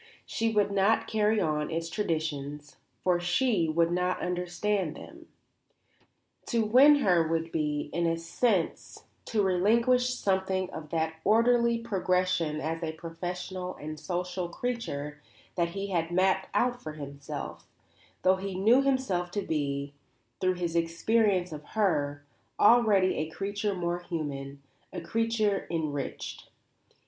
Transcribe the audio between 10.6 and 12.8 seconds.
of that orderly progression